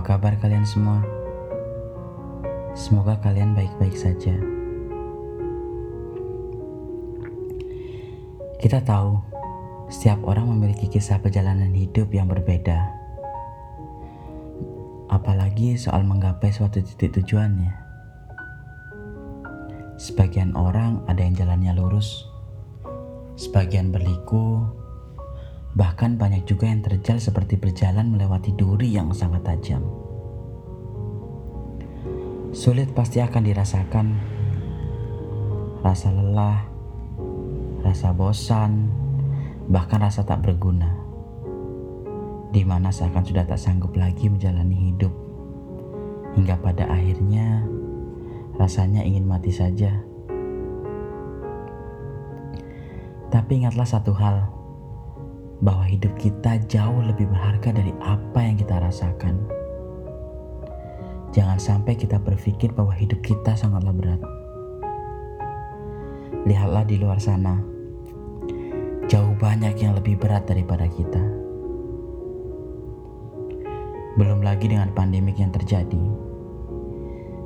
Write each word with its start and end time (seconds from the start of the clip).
Kabar 0.00 0.34
kalian 0.42 0.66
semua? 0.66 1.04
Semoga 2.74 3.20
kalian 3.22 3.54
baik-baik 3.54 3.94
saja. 3.94 4.34
Kita 8.58 8.82
tahu, 8.82 9.20
setiap 9.86 10.24
orang 10.26 10.50
memiliki 10.50 10.90
kisah 10.90 11.22
perjalanan 11.22 11.70
hidup 11.70 12.10
yang 12.10 12.26
berbeda. 12.26 12.90
Apalagi 15.12 15.78
soal 15.78 16.02
menggapai 16.02 16.50
suatu 16.50 16.82
titik 16.82 17.20
tujuannya. 17.20 17.70
Sebagian 19.94 20.58
orang 20.58 21.06
ada 21.06 21.22
yang 21.22 21.38
jalannya 21.38 21.76
lurus, 21.76 22.26
sebagian 23.38 23.94
berliku, 23.94 24.79
Bahkan 25.80 26.20
banyak 26.20 26.44
juga 26.44 26.68
yang 26.68 26.84
terjal 26.84 27.16
seperti 27.16 27.56
berjalan 27.56 28.12
melewati 28.12 28.52
duri 28.52 28.92
yang 28.92 29.16
sangat 29.16 29.48
tajam. 29.48 29.80
Sulit 32.52 32.92
pasti 32.92 33.24
akan 33.24 33.42
dirasakan 33.48 34.06
rasa 35.80 36.12
lelah, 36.12 36.68
rasa 37.80 38.12
bosan, 38.12 38.92
bahkan 39.72 40.04
rasa 40.04 40.20
tak 40.28 40.44
berguna. 40.44 41.00
Di 42.52 42.60
mana 42.60 42.92
seakan 42.92 43.24
sudah 43.24 43.48
tak 43.48 43.56
sanggup 43.56 43.96
lagi 43.96 44.28
menjalani 44.28 44.92
hidup. 44.92 45.14
Hingga 46.36 46.60
pada 46.60 46.92
akhirnya 46.92 47.64
rasanya 48.60 49.00
ingin 49.00 49.24
mati 49.24 49.48
saja. 49.48 49.96
Tapi 53.32 53.64
ingatlah 53.64 53.88
satu 53.88 54.12
hal, 54.12 54.59
bahwa 55.60 55.84
hidup 55.84 56.16
kita 56.16 56.56
jauh 56.68 57.04
lebih 57.04 57.28
berharga 57.28 57.76
dari 57.76 57.92
apa 58.00 58.40
yang 58.40 58.56
kita 58.56 58.80
rasakan. 58.80 59.36
Jangan 61.30 61.60
sampai 61.60 61.94
kita 61.94 62.16
berpikir 62.18 62.72
bahwa 62.72 62.90
hidup 62.96 63.20
kita 63.22 63.54
sangatlah 63.54 63.94
berat. 63.94 64.20
Lihatlah 66.48 66.84
di 66.88 66.96
luar 66.96 67.20
sana, 67.20 67.60
jauh 69.06 69.36
banyak 69.36 69.76
yang 69.78 69.92
lebih 69.94 70.16
berat 70.16 70.48
daripada 70.48 70.88
kita. 70.88 71.22
Belum 74.16 74.42
lagi 74.42 74.66
dengan 74.66 74.90
pandemik 74.96 75.38
yang 75.38 75.52
terjadi, 75.52 76.02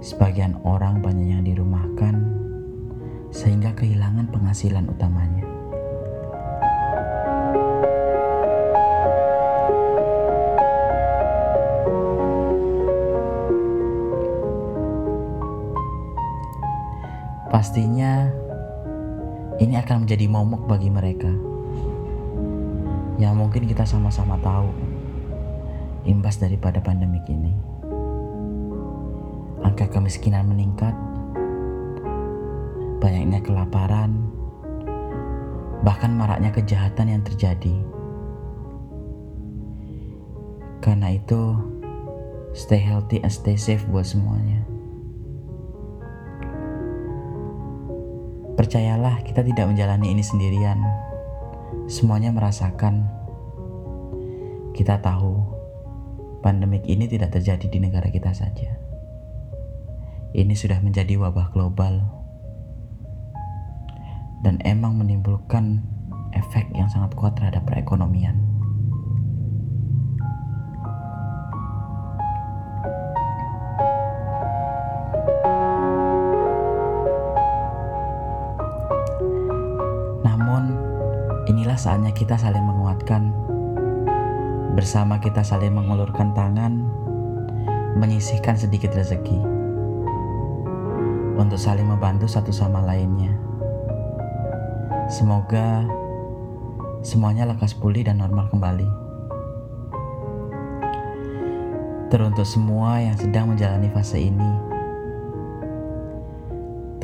sebagian 0.01 0.57
orang 0.63 1.03
banyak 1.03 1.29
yang 1.35 1.45
dirumahkan 1.45 2.15
sehingga 3.35 3.75
kehilangan 3.75 4.31
penghasilan 4.31 4.87
utamanya. 4.87 5.54
Pastinya 17.55 18.35
ini 19.63 19.79
akan 19.79 20.03
menjadi 20.03 20.27
momok 20.27 20.67
bagi 20.67 20.91
mereka. 20.91 21.31
Yang 23.15 23.35
mungkin 23.39 23.71
kita 23.71 23.87
sama-sama 23.87 24.35
tahu 24.43 24.75
imbas 26.03 26.43
daripada 26.43 26.83
pandemik 26.83 27.23
ini. 27.31 27.55
Angka 29.63 29.87
kemiskinan 29.87 30.51
meningkat, 30.51 30.99
banyaknya 32.99 33.39
kelaparan, 33.39 34.19
bahkan 35.87 36.11
maraknya 36.11 36.51
kejahatan 36.51 37.07
yang 37.07 37.23
terjadi. 37.23 37.79
Karena 40.83 41.15
itu, 41.15 41.55
stay 42.51 42.83
healthy 42.83 43.23
and 43.23 43.31
stay 43.31 43.55
safe 43.55 43.87
buat 43.87 44.11
semuanya. 44.11 44.74
Percayalah, 48.55 49.27
kita 49.27 49.43
tidak 49.43 49.67
menjalani 49.67 50.15
ini 50.15 50.23
sendirian. 50.23 50.79
Semuanya 51.91 52.31
merasakan. 52.31 53.11
Kita 54.71 55.03
tahu 55.03 55.43
pandemik 56.39 56.87
ini 56.87 57.11
tidak 57.11 57.35
terjadi 57.35 57.67
di 57.67 57.79
negara 57.83 58.15
kita 58.15 58.31
saja. 58.31 58.79
Ini 60.35 60.55
sudah 60.55 60.79
menjadi 60.83 61.19
wabah 61.19 61.51
global 61.51 62.03
dan 64.47 64.63
emang 64.63 65.03
menimbulkan 65.03 65.83
efek 66.37 66.71
yang 66.79 66.87
sangat 66.87 67.17
kuat 67.19 67.35
terhadap 67.35 67.67
perekonomian. 67.67 68.54
Inilah 81.45 81.77
saatnya 81.77 82.09
kita 82.17 82.41
saling 82.41 82.65
menguatkan. 82.65 83.29
Bersama 84.73 85.21
kita 85.21 85.45
saling 85.45 85.77
mengulurkan 85.77 86.33
tangan, 86.33 86.81
menyisihkan 88.01 88.57
sedikit 88.57 88.97
rezeki. 88.97 89.45
Untuk 91.37 91.61
saling 91.61 91.85
membantu 91.85 92.25
satu 92.25 92.49
sama 92.49 92.81
lainnya. 92.81 93.37
Semoga 95.13 95.85
semuanya 97.05 97.45
lekas 97.45 97.77
pulih 97.77 98.09
dan 98.09 98.25
normal 98.25 98.49
kembali. 98.49 98.89
Teruntuk 102.09 102.49
semua 102.49 103.05
yang 103.05 103.21
sedang 103.21 103.53
menjalani 103.53 103.93
fase 103.93 104.17
ini, 104.17 104.51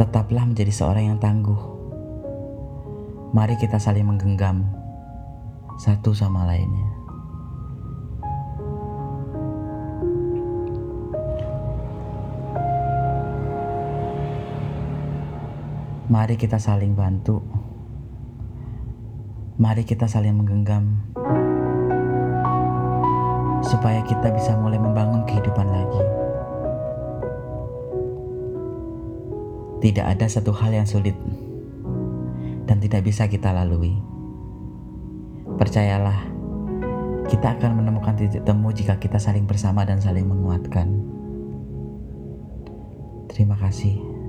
tetaplah 0.00 0.48
menjadi 0.48 0.72
seorang 0.72 1.12
yang 1.12 1.20
tangguh 1.20 1.79
Mari 3.30 3.54
kita 3.54 3.78
saling 3.78 4.02
menggenggam 4.10 4.66
satu 5.78 6.10
sama 6.10 6.50
lainnya. 6.50 6.90
Mari 16.10 16.34
kita 16.34 16.58
saling 16.58 16.98
bantu. 16.98 17.38
Mari 19.62 19.86
kita 19.86 20.10
saling 20.10 20.34
menggenggam 20.34 20.98
supaya 23.62 24.02
kita 24.10 24.34
bisa 24.34 24.58
mulai 24.58 24.82
membangun 24.82 25.22
kehidupan 25.22 25.70
lagi. 25.70 26.02
Tidak 29.86 30.02
ada 30.02 30.26
satu 30.26 30.50
hal 30.50 30.74
yang 30.74 30.90
sulit 30.90 31.14
dan 32.70 32.78
tidak 32.78 33.02
bisa 33.02 33.26
kita 33.26 33.50
lalui. 33.50 33.98
Percayalah, 35.58 36.22
kita 37.26 37.58
akan 37.58 37.82
menemukan 37.82 38.14
titik 38.14 38.46
temu 38.46 38.70
jika 38.70 38.94
kita 39.02 39.18
saling 39.18 39.42
bersama 39.42 39.82
dan 39.82 39.98
saling 39.98 40.22
menguatkan. 40.30 40.86
Terima 43.26 43.58
kasih. 43.58 44.19